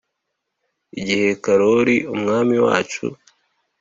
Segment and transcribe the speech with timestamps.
[0.99, 3.05] igiha karoli umwami wacu